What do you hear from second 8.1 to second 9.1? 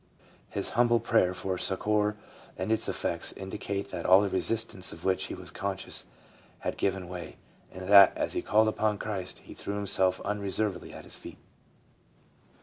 as he called upon